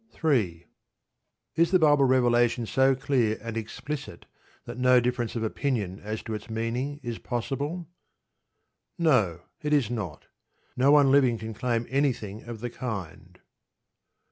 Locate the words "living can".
11.11-11.53